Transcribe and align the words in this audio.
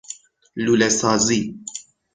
لوله 0.63 0.89
سازی 0.89 1.59